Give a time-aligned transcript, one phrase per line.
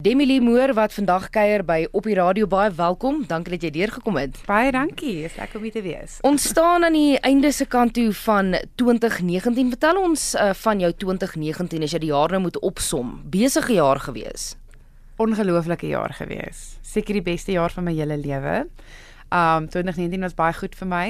[0.00, 3.18] Demilie Moore wat vandag kuier by op die radio baie welkom.
[3.28, 4.38] Dankie dat jy deurgekom het.
[4.48, 5.26] Baie dankie.
[5.26, 6.14] Is lekker om hier te wees.
[6.24, 9.74] Ons staan aan die einde se kant toe van 2019.
[9.76, 13.12] Vertel ons uh, van jou 2019 as jy die jaar nou moet opsom.
[13.28, 14.54] Besige jaar gewees.
[15.20, 16.64] Ongelooflike jaar gewees.
[16.80, 18.62] Seker die beste jaar van my hele lewe.
[19.28, 21.06] Um 2019 was baie goed vir my.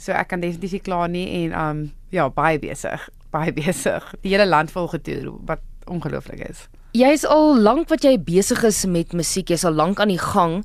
[0.00, 3.10] So ek kan definitief nie kla nie en um ja, baie besig.
[3.28, 4.14] Baie besig.
[4.24, 6.70] Die hele land vol getoer wat ongelooflik is.
[6.92, 9.48] Jy is al lank wat jy besig is met musiek.
[9.48, 10.58] Jy's al lank aan die gang.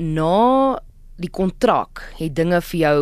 [0.00, 0.78] Na
[1.20, 2.96] die kontrak het dinge vir jou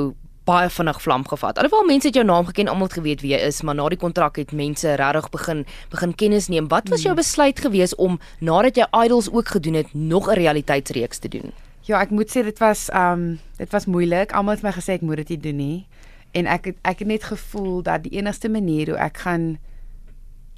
[0.51, 1.61] baie vinnig vlam gevat.
[1.63, 4.01] Alhoewel mense het jou naam geken, almal het geweet wie jy is, maar na die
[4.03, 5.63] kontrak het mense regtig begin
[5.95, 6.67] begin kennis neem.
[6.75, 7.23] Wat was jou hmm.
[7.23, 11.55] besluit geweest om nadat jy Idols ook gedoen het, nog 'n realiteitsreeks te doen?
[11.87, 14.33] Ja, ek moet sê dit was um dit was moeilik.
[14.33, 15.87] Almal het my gesê ek moet dit doen nie.
[16.35, 19.59] En ek het ek het net gevoel dat die enigste manier hoe ek gaan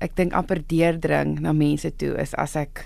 [0.05, 2.85] ek dink amper deurdring na mense toe is as ek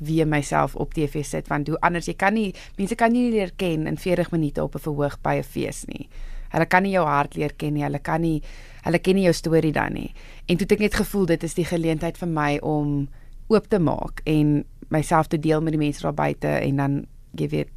[0.00, 3.52] weer myself op TV sit want hoe anders jy kan nie mense kan nie leer
[3.60, 6.08] ken in 40 minute op 'n verhoog by 'n fees nie.
[6.50, 7.82] Hulle kan nie jou hart leer ken nie.
[7.82, 8.42] Hulle kan nie
[8.82, 10.12] hulle ken nie jou storie dan nie.
[10.48, 13.08] En toe het ek net gevoel dit is die geleentheid vir my om
[13.48, 17.48] oop te maak en myself te deel met die mense daar buite en dan jy
[17.48, 17.68] weet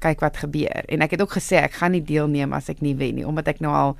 [0.00, 0.84] kyk wat gebeur.
[0.88, 3.48] En ek het ook gesê ek gaan nie deelneem as ek nie wen nie omdat
[3.48, 3.96] ek nou al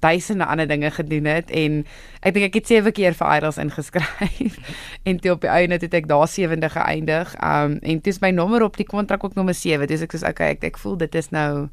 [0.00, 1.80] duisende ander dinge gedoen het en
[2.20, 4.58] ek dink ek het sewe keer vir Idols ingeskryf
[5.08, 7.34] en toe op die einde het ek daar sewende geëindig.
[7.42, 9.88] Um en dis my nommer op die kontrak ook nommer 7.
[9.90, 11.68] Dis ek sê okay, ek ek voel dit is nou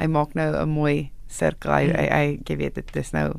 [0.00, 1.72] hy maak nou 'n mooi sirkel.
[1.72, 3.34] Hy hy, hy gee weet dit is nou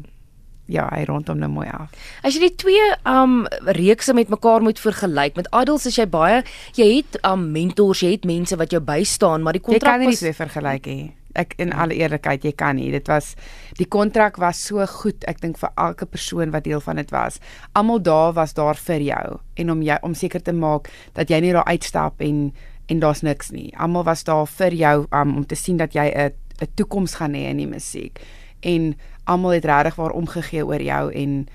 [0.68, 1.92] ja, hy rondom nou mooi af.
[2.24, 6.44] As jy die twee um reekse met mekaar moet vergelyk, met Idols is jy baie
[6.76, 10.04] jy het um mentors, jy het mense wat jou bystaan, maar die kontrak was Jy
[10.04, 12.90] kan nie twee vergelyk nie ek in alle eerlikheid jy kan nie.
[12.92, 13.36] Dit was
[13.80, 17.40] die kontrak was so goed, ek dink vir elke persoon wat deel van dit was.
[17.74, 21.42] Almal daar was daar vir jou en om jy om seker te maak dat jy
[21.44, 22.52] nie daar uitstap en
[22.88, 23.74] en daar's niks nie.
[23.76, 27.34] Almal was daar vir jou um, om te sien dat jy 'n 'n toekoms gaan
[27.34, 28.20] hê in die musiek.
[28.62, 31.48] En almal het regtig waar omgegee oor jou en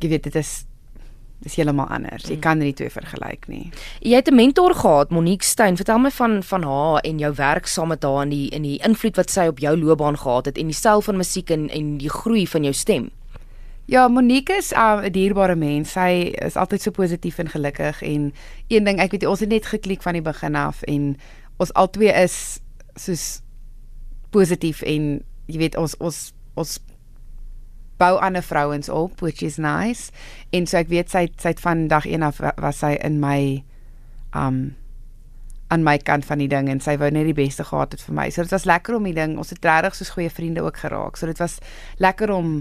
[0.00, 0.64] jy weet dit is
[1.40, 2.26] dis heeltemal anders.
[2.28, 2.42] Jy mm.
[2.44, 3.70] kan nie twee vergelyk nie.
[4.04, 5.76] Jy het 'n mentor gehad, Monique Steyn.
[5.76, 8.78] Vertel my van van haar en jou werk saam met haar en die in die
[8.84, 11.98] invloed wat sy op jou loopbaan gehad het en die styl van musiek en en
[11.98, 13.10] die groei van jou stem.
[13.86, 15.92] Ja, Monique is um, 'n uh, dierbare mens.
[15.92, 18.32] Sy is altyd so positief en gelukkig en
[18.68, 21.16] een ding, ek weet ons het net geklik van die begin af en
[21.56, 22.60] ons albei is
[22.94, 23.40] soos
[24.30, 26.78] positief en jy weet ons ons ons
[28.00, 30.10] bou ander vrouens op which is nice
[30.56, 33.40] en so ek weet sy sy het van dag 1 af was sy in my
[34.34, 34.70] um
[35.70, 38.14] aan my kant van die ding en sy wou net die beste gehad het vir
[38.16, 38.26] my.
[38.34, 39.36] So dit was lekker om die ding.
[39.38, 41.18] Ons het regtig soos goeie vriende ook geraak.
[41.18, 41.60] So dit was
[42.02, 42.56] lekker om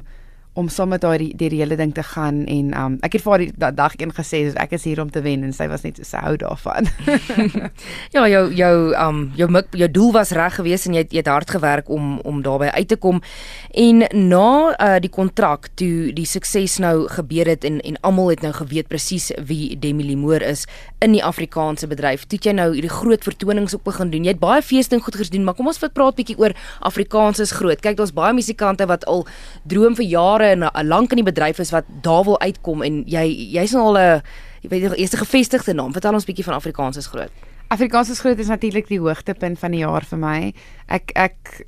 [0.58, 3.44] om sommer daai die, die hele ding te gaan en um ek het vir haar
[3.44, 6.00] die dag een gesê so ek is hier om te wen en sy was net
[6.02, 6.90] so hou daarvan.
[8.16, 11.24] ja, jou jou um jou mik, jou doel was reg geweest en jy het, jy
[11.24, 13.22] het hard gewerk om om daarbey uit te kom.
[13.78, 18.44] En na uh, die kontrak toe die sukses nou gebeur het en en almal het
[18.46, 20.66] nou geweet presies wie Demi Limoor is
[21.00, 22.26] in die Afrikaanse bedryf.
[22.28, 24.26] Toe jy nou hierdie groot vertonings op begin doen.
[24.28, 26.56] Jy het baie feesting goed gedoen, maar kom ons vat praat bietjie oor
[26.88, 27.80] Afrikaans is groot.
[27.80, 29.26] Kyk, daar's baie musikante wat al
[29.72, 33.04] droom vir jare en 'n lank in die bedryf is wat daar wil uitkom en
[33.08, 34.22] jy jy's nou al 'n
[34.62, 35.94] jy weet jy is 'n gevestigde naam.
[35.94, 37.32] Vertel ons bietjie van Afrikaans is groot.
[37.70, 40.54] Afrikaans is groot is natuurlik die hoogtepunt van die jaar vir my.
[40.88, 41.66] Ek ek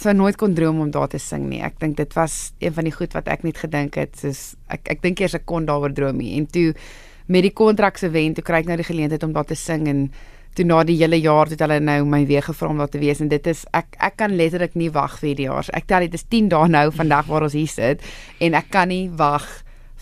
[0.00, 1.60] sou nooit kon droom om daar te sing nie.
[1.60, 4.88] Ek dink dit was een van die goed wat ek net gedink het, soos ek
[4.88, 6.36] ek dink eers ek kon daaroor droom nie.
[6.38, 6.72] En toe
[7.32, 9.88] met die kontrak se wen, toe kry ek nou die geleentheid om daar te sing
[9.90, 10.06] en
[10.56, 13.22] toe na die hele jaar het hulle nou my weer gevra om daar te wees
[13.24, 15.68] en dit is ek ek kan letterlik nie wag vir die jaar.
[15.72, 18.04] Ek tel dit is 10 dae nou vandag waar ons hier sit
[18.40, 19.46] en ek kan nie wag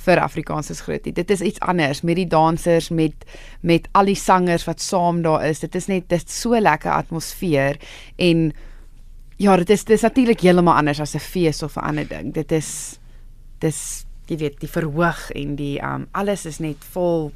[0.00, 1.04] vir Afrikaans is groot.
[1.04, 3.26] Dit is iets anders met die dansers met
[3.62, 5.62] met al die sangers wat saam daar is.
[5.62, 7.78] Dit is net dit is so lekker atmosfeer
[8.19, 8.50] en
[9.40, 12.34] ja, dit is dis natuurlik heeltemal anders as 'n fees of 'n ander ding.
[12.34, 12.98] Dit is
[13.60, 17.30] dis jy weet die verhoog en die um alles is net vol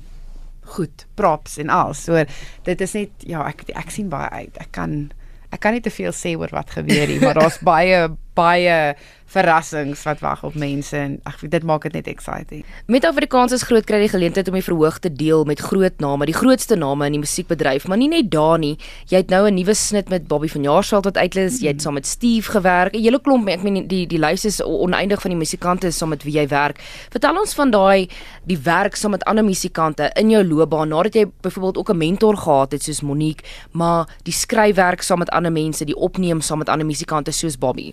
[0.75, 1.93] goed, props en al.
[1.99, 2.23] So
[2.65, 4.61] dit is net ja, ek ek sien baie uit.
[4.63, 5.13] Ek kan
[5.55, 8.95] ek kan nie te veel sê oor wat gebeur nie, maar daar's baie baie
[9.35, 12.63] verrassings wat wag op mense en ag dit maak dit net exciting.
[12.91, 16.29] Met Afrikaans is groot kry die geleentheid om die verhoog te deel met groot name,
[16.31, 18.77] die grootste name in die musiekbedryf, maar nie net daar nie.
[19.11, 21.61] Jy het nou 'n nuwe snit met Bobby van Jaarsveld wat uitlees.
[21.61, 22.95] Jy het saam met Steve gewerk.
[22.95, 26.23] 'n Hele klomp, ek meen die die lys is oneindig van die musikante saam met
[26.23, 26.79] wie jy werk.
[27.11, 28.09] Vertel ons van daai
[28.45, 32.37] die werk saam met ander musikante in jou loopbaan nadat jy byvoorbeeld ook 'n mentor
[32.37, 36.69] gehad het soos Monique, maar die skryfwerk saam met ander mense, die opneem saam met
[36.69, 37.93] ander musikante soos Bobby.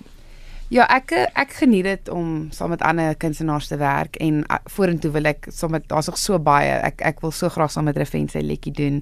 [0.72, 4.38] Ja, ek ek geniet dit om saam met ander kunstenaars te werk en
[4.72, 6.78] vorentoe wil ek saam met daar's nog so baie.
[6.88, 9.02] Ek ek wil so graag saam met Refense liedjie doen,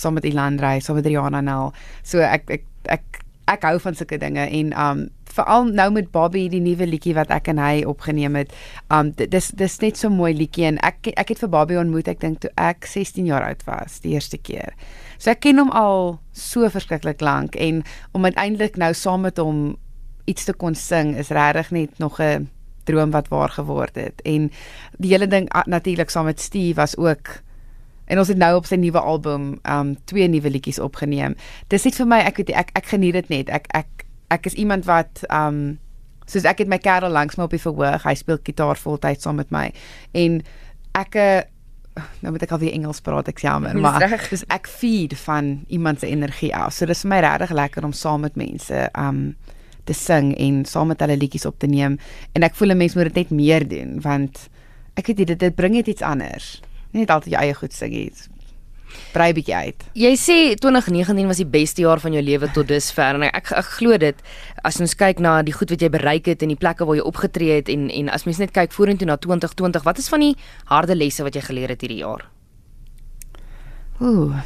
[0.00, 1.74] saam met Ilandrey, saam met Rihanna Nel.
[2.00, 2.64] So ek ek
[2.96, 3.20] ek
[3.52, 5.02] ek hou van sulke dinge en um
[5.34, 8.56] veral nou met Bobby die nuwe liedjie wat ek en hy opgeneem het.
[8.88, 12.24] Um dis dis net so mooi liedjie en ek ek het vir Bobby ontmoet ek
[12.24, 14.72] dink toe ek 16 jaar oud was die eerste keer.
[15.20, 17.84] So ek ken hom al so verskriklik lank en
[18.16, 19.76] om uiteindelik nou saam met hom
[20.30, 22.48] iets te kon sing is regtig net nog 'n
[22.84, 24.22] droom wat waar geword het.
[24.22, 24.50] En
[24.98, 27.42] die hele ding natuurlik saam met Steve was ook
[28.10, 31.36] en ons het nou op sy nuwe album um twee nuwe liedjies opgeneem.
[31.70, 33.52] Dis net vir my ek weet ek ek geniet dit net.
[33.54, 35.78] Ek ek ek is iemand wat um
[36.26, 38.02] soos ek het my kerel langs my op die verhoog.
[38.06, 39.68] Hy speel gitaar voltyd saam met my.
[40.12, 40.42] En
[40.98, 41.42] ek eh,
[42.22, 46.00] nou moet ek al weer Engels praat ek jammer maar dis ek feed van iemand
[46.00, 46.74] se energie af.
[46.74, 49.34] So dis vir my regtig lekker om saam met mense um
[49.90, 51.98] te sing en saam met hulle liedjies op te neem
[52.38, 54.48] en ek voel 'n mens moet dit net meer doen want
[54.94, 56.60] ek weet dit dit bring net iets anders.
[56.92, 58.28] Net altyd jou eie goed sing iets.
[59.14, 59.84] Brei bietjie uit.
[59.94, 63.52] Jy sê 2019 was die beste jaar van jou lewe tot dusver en ek ek,
[63.62, 64.16] ek glo dit
[64.66, 67.06] as ons kyk na die goed wat jy bereik het en die plekke waar jy
[67.06, 70.34] opgetree het en en as mens net kyk vorentoe na 2020, wat is van die
[70.66, 72.26] harde lesse wat jy geleer het hierdie jaar?
[74.00, 74.42] Ooh.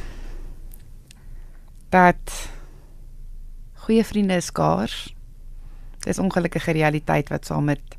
[1.91, 2.50] Dat
[3.85, 5.13] goeie vriende is skaars
[6.05, 7.97] dis ongelukkige realiteit wat saam met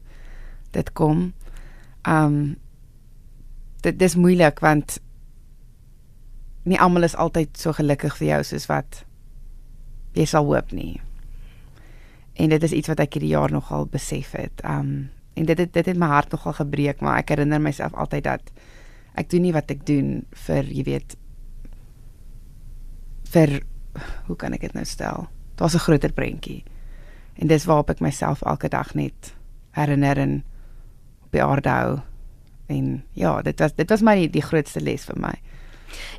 [0.76, 1.32] dit kom.
[2.08, 2.56] Um
[3.86, 5.00] dit dis moeilik want
[6.66, 9.04] nie almal is altyd so gelukkig vir jou soos wat
[10.18, 11.02] jy sal hoop nie.
[12.36, 14.64] En dit is iets wat ek hierdie jaar nogal besef het.
[14.64, 18.24] Um en dit het, dit het my hart nogal gebreek, maar ek herinner myself altyd
[18.24, 18.52] dat
[19.20, 21.18] ek doen nie wat ek doen vir jy weet
[23.34, 23.60] vir
[24.28, 25.28] hoe kan ek dit nou stel?
[25.56, 26.64] Daar's 'n groter prentjie.
[27.36, 29.34] En dis waarop ek myself elke dag net
[29.76, 30.44] herinner en
[31.26, 32.00] op die aarde hou.
[32.72, 35.34] En ja, dit was dit was my die, grootste les vir my.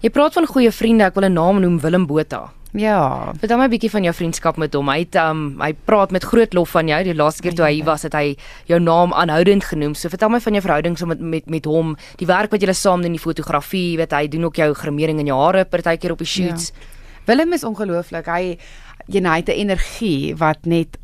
[0.05, 2.53] Jy praat van goeie vriende, ek wil 'n naam noem Willem Botha.
[2.77, 3.33] Ja.
[3.41, 4.89] Vertel my 'n bietjie van jou vriendskap met hom.
[4.89, 7.03] Hy het um hy praat met groot lof van jou.
[7.03, 8.37] Die laaste keer toe hy hier was, het hy
[8.67, 9.95] jou naam aanhoudend genoem.
[9.95, 12.75] So vertel my van jou verhouding so met met met hom, die werk wat julle
[12.75, 16.19] saam doen, die fotografie, weet hy doen ook jou gremering in jou hare partykeer op
[16.19, 16.73] die shoots.
[16.75, 16.75] Ja.
[17.27, 18.27] Willem is ongelooflik.
[18.27, 18.59] Hy
[19.07, 20.99] jy nou, hy het 'n energie wat net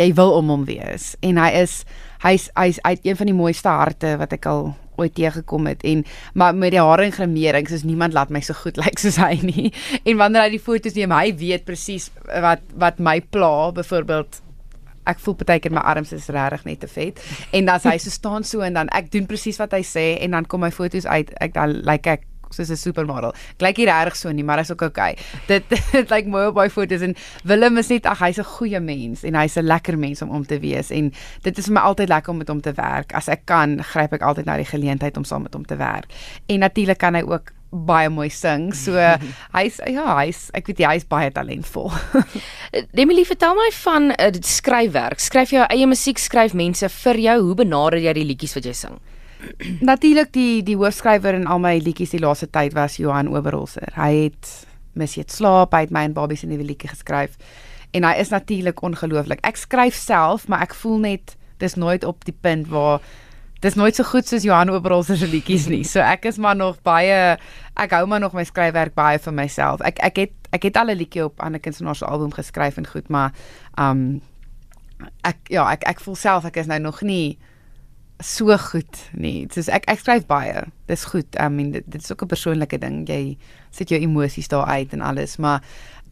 [0.00, 1.14] jy wil om hom wees.
[1.24, 1.84] En hy is
[2.24, 5.84] hy's hy's uit een van die mooiste harte wat ek al ooit teëgekom het.
[5.84, 6.04] En
[6.34, 9.36] maar met die hare en gremerings is niemand laat my so goed lyk soos hy
[9.44, 9.72] nie.
[10.04, 13.70] En wanneer hy die foto's neem hy weet presies wat wat my pla.
[13.76, 14.42] Byvoorbeeld
[15.06, 17.20] ek voel baie keer my arms is regtig net te vet.
[17.54, 20.34] En dan hy so staan so en dan ek doen presies wat hy sê en
[20.34, 21.30] dan kom my foto's uit.
[21.40, 23.34] Ek dan lyk like ek soos 'n supermodel.
[23.58, 25.16] Klyk hier reg so nie, maar hy's ook okay.
[25.46, 27.14] Dit dit lyk mooi op my foto's en
[27.44, 30.46] Willem is net ag hy's 'n goeie mens en hy's 'n lekker mens om om
[30.46, 31.12] te wees en
[31.42, 33.14] dit is vir my altyd lekker om met hom te werk.
[33.14, 36.06] As ek kan, gryp ek altyd na die geleentheid om saam met hom te werk.
[36.46, 38.70] En natuurlik kan hy ook baie mooi sing.
[38.74, 38.94] So
[39.56, 41.90] hy's ja, hy's ek weet hy's baie talentvol.
[42.94, 45.20] Emily, vertel my van uh, skryfwerk.
[45.20, 47.36] Skryf jy jou eie musiek, skryf mense vir jou?
[47.50, 48.98] Hoe benader jy die liedjies wat jy sing?
[49.90, 53.92] Natuurlik die die hoofskrywer in al my liedjies die laaste tyd was Johan Oberholzer.
[53.96, 54.66] Hy het
[54.96, 57.36] Mis jy slaap, hy het my en Bobby se nuwe liedjie geskryf.
[57.92, 59.42] En hy is natuurlik ongelooflik.
[59.44, 63.04] Ek skryf self, maar ek voel net dis nooit op die punt waar
[63.64, 65.82] dis nooit so goed soos Johan Oberholzer se liedjies nie.
[65.84, 67.36] So ek is maar nog baie
[67.76, 69.84] ek hou maar nog my skryfwerk baie vir myself.
[69.84, 72.86] Ek ek het ek het al 'n liedjie op ander kunstenaars se album geskryf en
[72.86, 73.32] goed, maar
[73.78, 74.20] um
[75.24, 77.38] ek ja, ek ek voel self ek is nou nog nie
[78.20, 79.46] so goed nie.
[79.52, 80.64] Dis ek ek skryf baie.
[80.88, 81.28] Dis goed.
[81.40, 83.08] I mean dit, dit is ook 'n persoonlike ding.
[83.08, 83.36] Jy
[83.70, 85.62] sit jou emosies daar uit en alles, maar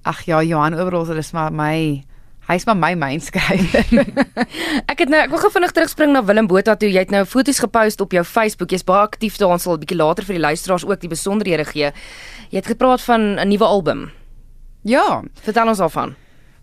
[0.05, 2.05] ag ja, Johan Oberholzer is maar my
[2.49, 3.87] hy's maar my main skrywer.
[4.93, 6.91] ek het nou ek wil gou vinnig terugspring na Willem Botha toe.
[6.93, 8.71] Jy het nou foto's gepost op jou Facebook.
[8.71, 9.55] Jy's baie aktief daar.
[9.57, 11.93] Ons sal 'n bietjie later vir die luisteraars ook die besonderhede gee.
[12.51, 14.11] Jy het gepraat van 'n nuwe album.
[14.83, 16.15] Ja, vertel ons daarvan.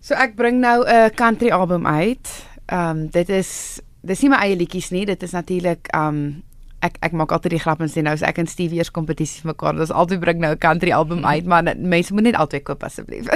[0.02, 2.30] So ek bring nou 'n country album uit.
[2.66, 6.42] Ehm um, dit is dis nie my eie liedjies nie, dit is natuurlik um
[6.82, 9.44] ek ek maak altyd die grap en sê nou as ek en Stevie eers kompetisie
[9.44, 12.64] vir mekaar, dis altyd bring nou 'n country album uit, maar mense moet net altyd
[12.66, 13.30] koop asseblief.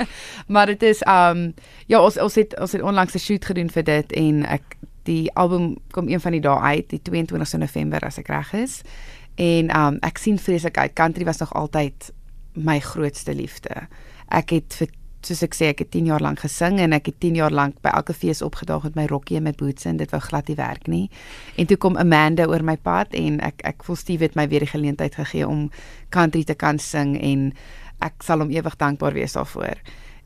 [0.54, 1.52] maar dit is um
[1.88, 5.30] ja, ons ons het ons het onlangs 'n shoot gedoen vir dit en ek die
[5.34, 8.82] album kom een van die dae uit, die 22 November as ek reg is.
[9.34, 10.94] En um ek sien vreeslik uit.
[10.94, 12.12] Country was nog altyd
[12.54, 13.88] my grootste liefde.
[14.28, 14.88] Ek het vir
[15.26, 17.78] soos ek sê ek het 10 jaar lank gesing en ek het 10 jaar lank
[17.84, 20.56] by elke fees opgedaag met my rokkie en my boots en dit wou glad nie
[20.58, 21.04] werk nie.
[21.56, 24.66] En toe kom Amanda oor my pad en ek ek voel Steve het my weer
[24.66, 25.68] die geleentheid gegee om
[26.10, 27.52] country te kan sing en
[28.02, 29.78] ek sal hom ewig dankbaar wees daarvoor.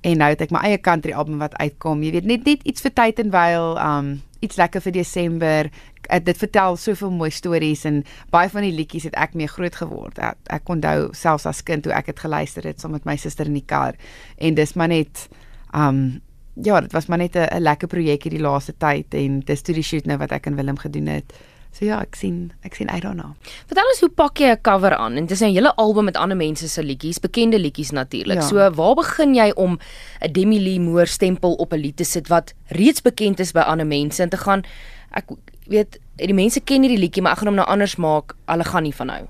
[0.06, 2.02] En nou het ek my eie country album wat uitkom.
[2.02, 5.70] Jy weet net net iets vir tyd en wyl, um iets lekker vir Desember.
[6.06, 9.74] Uh, dit vertel soveel mooi stories en baie van die liedjies het ek mee groot
[9.74, 10.18] geword.
[10.18, 13.46] Ek, ek onthou selfs as kind hoe ek dit geluister het saam met my suster
[13.46, 13.98] in die kar.
[14.38, 15.28] En dis maar net
[15.74, 16.20] um
[16.62, 19.82] ja, dit was maar net 'n lekker projek hierdie laaste tyd en dis toe die
[19.82, 21.32] shoot nou wat ek en Willem gedoen het.
[21.76, 23.34] So ja, ek sien ek sien don't know.
[23.68, 25.16] Vertel ons hoe pak jy 'n cover aan?
[25.20, 28.40] En dis 'n hele album met ander mense se liedjies, bekende liedjies natuurlik.
[28.40, 28.48] Ja.
[28.48, 29.78] So waar begin jy om
[30.22, 33.60] 'n Demi Lee Moore stempel op 'n lied te sit wat reeds bekend is by
[33.60, 34.64] ander mense en te gaan
[35.12, 35.24] ek
[35.68, 38.34] weet die mense ken hierdie liedjie, maar ek gaan hom nou anders maak.
[38.46, 39.24] Hulle gaan nie van hou.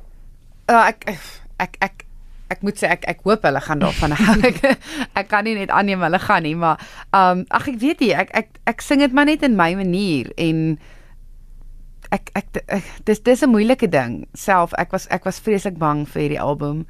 [0.70, 1.18] Uh, ek
[1.58, 2.04] ek ek
[2.48, 4.40] ek moet sê ek ek hoop hulle gaan daarvan hou.
[4.50, 4.78] ek,
[5.14, 6.78] ek kan nie net aanneem hulle gaan nie, maar
[7.10, 9.74] ehm um, ag ek weet nie, ek ek ek sing dit maar net in my
[9.74, 10.78] manier en
[12.16, 14.26] ek ek, ek dis dis 'n moeilike ding.
[14.34, 16.86] Self ek was ek was vreeslik bang vir hierdie album.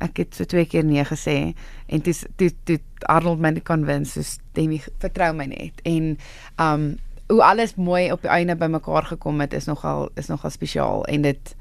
[0.00, 1.54] Ek het so twee keer nee gesê
[1.88, 6.18] en toe toe toe Arnold my convince soos Demi vertrou my net en
[6.58, 11.04] um, hoe alles mooi op die einde bymekaar gekom het is nogal is nogal spesiaal
[11.06, 11.54] en dit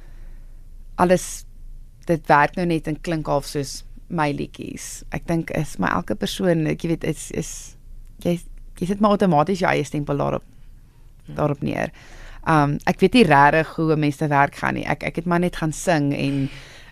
[0.96, 1.46] alles
[2.06, 5.04] dit werk nou net en klink half soos my liedjies.
[5.16, 7.52] Ek dink is my elke persoon, ek weet is is
[8.26, 8.40] jy
[8.80, 10.44] jy sit maar outomaties jou eie stempel daarop
[11.38, 11.94] daarop neer.
[12.50, 14.86] Um ek weet nie regtig hoe mense werk gaan nie.
[14.86, 16.50] Ek ek het maar net gaan sing en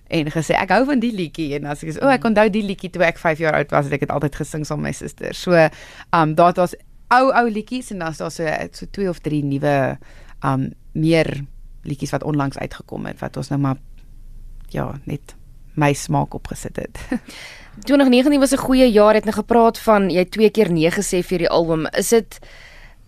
[0.10, 2.48] en gesê ek hou van die liedjie en as ek sê o oh, ek onthou
[2.50, 4.90] die liedjie toe ek 5 jaar oud was, het ek dit altyd gesing saam met
[4.90, 5.34] my suster.
[5.38, 5.70] So
[6.14, 6.76] um daar was
[7.14, 9.98] ou ou liedjies en dan is daar so so twee of drie nuwe
[10.46, 11.46] um meer
[11.84, 13.78] liedjies wat onlangs uitgekom het wat ons nou maar
[14.70, 15.36] ja, net
[15.80, 17.00] my smaak opgesit het.
[17.88, 19.14] 2019 was 'n goeie jaar.
[19.14, 21.86] Het nou gepraat van jy twee keer nee gesê vir die album.
[21.86, 22.40] Is dit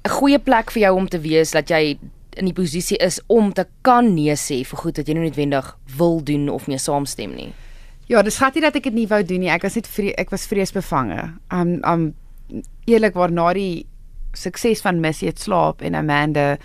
[0.04, 2.00] 'n goeie plek vir jou om te wees dat jy
[2.40, 5.74] in die posisie is om te kan nee sê vir goed wat jy nie noodwendig
[5.98, 7.52] wil doen of mee saamstem nie?
[8.12, 9.52] Ja, dis glad nie dat ek dit nie wou doen nie.
[9.52, 11.30] Ek was net vre ek was vreesbevange.
[11.54, 12.10] Um um
[12.90, 13.86] eerlikwaar na die
[14.36, 16.58] sukses van Missy het slaap en Amanda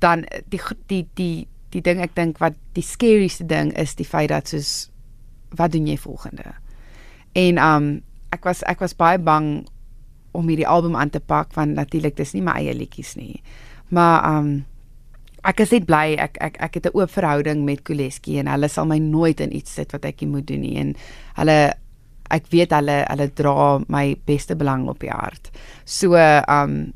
[0.00, 0.60] dan die
[0.92, 4.90] die die die ding ek dink wat die scariest ding is die feit dat soos
[5.56, 6.52] wat doen jy volgende?
[7.32, 7.88] En um
[8.34, 9.66] ek was ek was baie bang
[10.34, 13.42] om hierdie album aan te pak want natuurlik dis nie my eie liedjies nie.
[13.88, 14.64] Maar um
[15.44, 18.68] ek is net bly ek ek ek het 'n oop verhouding met Kuleski en hulle
[18.68, 20.94] sal my nooit in iets sit wat ek nie moet doen nie en
[21.36, 21.74] hulle
[22.30, 25.50] ek weet hulle hulle dra my beste belang op die hart.
[25.84, 26.16] So
[26.48, 26.92] um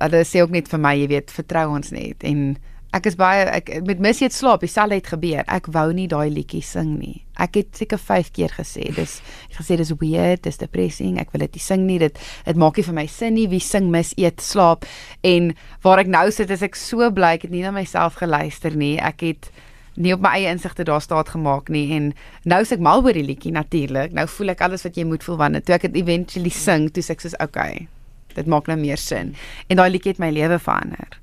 [0.00, 2.56] hulle sê ook net vir my, jy weet, vertrou ons net en
[2.96, 5.44] ek is baie ek met Missy het slaap, dieselfde het gebeur.
[5.46, 7.20] Ek wou nie daai liedjie sing nie.
[7.40, 11.44] Ek het seker 5 keer gesê, dis ek gesê dis weird, dis depressing, ek wil
[11.46, 12.00] dit nie sing nie.
[12.02, 13.46] Dit dit maak nie vir my sin nie.
[13.52, 14.88] Wie sing mis eet slaap?
[15.26, 15.52] En
[15.86, 18.96] waar ek nou sit is ek so bly ek het nie na myself geluister nie.
[18.98, 19.52] Ek het
[20.00, 22.12] nie op my eie insigte daar staat gemaak nie en
[22.48, 24.14] nou is ek mal oor die liedjie natuurlik.
[24.16, 27.04] Nou voel ek alles wat jy moet voel wanneer toe ek dit eventually sing, toe
[27.04, 27.86] sê ek soos okay.
[28.34, 29.34] Dit maak nou meer sin.
[29.68, 31.19] En daai liedjie het my lewe verander.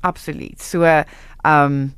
[0.00, 0.60] Absoluut.
[0.60, 1.04] So ehm
[1.44, 1.94] um,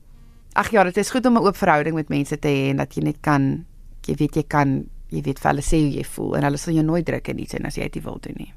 [0.52, 2.94] ag ja, dit is goed om 'n oop verhouding met mense te hê en dat
[2.94, 3.64] jy net kan
[4.06, 6.75] jy weet jy kan jy weet vir hulle sê hoe jy voel en hulle sal
[6.75, 8.52] jou nooit druk in iets en as jy dit wil doen nie.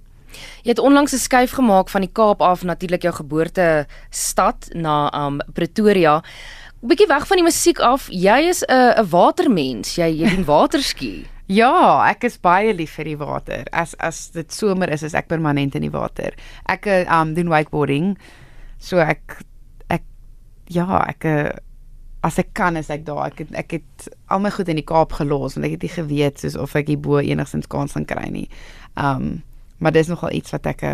[0.63, 5.39] Jy het onlangs 'n skuif gemaak van die Kaap af natuurlik jou geboortestad na um
[5.53, 6.23] Pretoria.
[6.81, 8.07] Bietjie weg van die musiek af.
[8.09, 9.95] Jy is 'n 'n watermens.
[9.95, 11.25] Jy jy doen waterski.
[11.47, 13.63] Ja, ek is baie lief vir die water.
[13.71, 16.33] As as dit somer is, is ek permanent in die water.
[16.65, 18.17] Ek um doen wakeboarding.
[18.79, 19.39] So ek
[19.93, 20.03] ek
[20.73, 21.27] ja, ek
[22.25, 23.27] as ek kan is ek daar.
[23.29, 25.93] Ek het, ek het al my goed in die Kaap gelos want ek het nie
[25.93, 28.47] geweet soos of ek hierbo enigsins kans gaan kry nie.
[28.97, 29.43] Um
[29.83, 30.85] maar dis nogal iets wat ek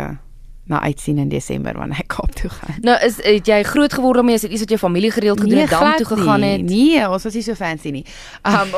[0.66, 2.80] na uitsien in Desember wanneer ek Kaap toe gaan.
[2.84, 4.38] Nou is het jy groot geword daarmee?
[4.38, 6.64] Is dit iets wat jou familie gereeld gedoen nee, het, dam toe gegaan het?
[6.66, 8.04] Nee, ons was nie so fancy nie.
[8.46, 8.74] Um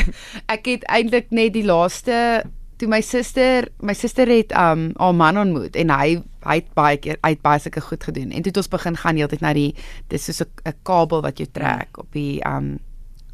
[0.54, 2.44] ek het eintlik net die laaste
[2.78, 6.96] toe my suster, my suster het um haar man ontmoet en hy hy het baie
[7.02, 8.30] keer uit baie sulke goed gedoen.
[8.30, 9.72] En toe het ons begin gaan heeltyd na die
[10.12, 12.78] dis soos 'n kabel wat jou trek op die um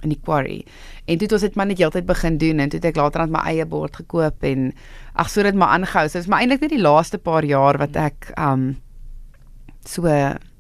[0.03, 0.65] in die quarry.
[1.09, 3.21] En toe het ons dit maar net heeltyd begin doen en toe het ek later
[3.21, 4.73] aan my eie bord gekoop en
[5.15, 6.09] ag so dit maar aangehou.
[6.09, 8.77] So dit is maar eintlik net die laaste paar jaar wat ek um
[9.85, 10.09] so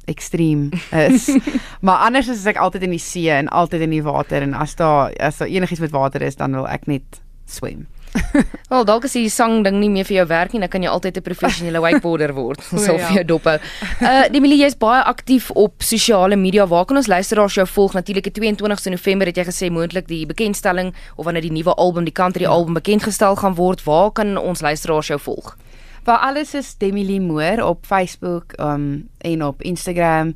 [0.06, 1.28] ekstreem is.
[1.86, 4.76] maar anders is ek altyd in die see en altyd in die water en as
[4.76, 7.86] daar as daar enigiets met water is dan wil ek net swem.
[8.70, 10.90] Wel, dalk as jy sang ding nie meer vir jou werk nie, dan kan jy
[10.90, 12.62] altyd 'n professionele wakeboarder word.
[12.72, 13.06] Ons sal ja.
[13.06, 13.58] vir jou dop hou.
[14.00, 16.66] Uh, Emilie, jy's baie aktief op sosiale media.
[16.66, 17.94] Waar kan ons luisteraars jou volg?
[17.94, 22.04] Natuurlik die 22ste November het jy gesê moontlik die bekendstelling of wanneer die nuwe album,
[22.04, 23.82] die country album bekendgestel gaan word.
[23.84, 25.56] Waar kan ons luisteraars jou volg?
[26.04, 30.34] Waar alles is Demi Moore op Facebook um en op Instagram.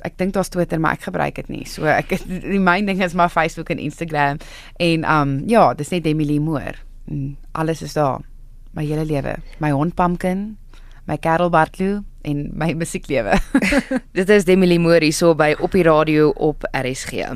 [0.00, 1.64] Ek dink daar's Twitter, maar ek gebruik dit nie.
[1.66, 4.38] So ek die myn ding is maar Facebook en Instagram
[4.76, 6.87] en um ja, dis net Demi Moore.
[7.08, 8.20] En alles is daar.
[8.78, 9.36] my hele lewe.
[9.58, 10.56] My hond Pumpkin,
[11.08, 13.38] my Karel Bartloo en my musieklewe.
[14.16, 17.26] Dit is Demi Limori so by op die radio op RSG.